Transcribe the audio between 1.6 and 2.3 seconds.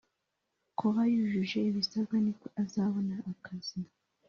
ibisabwa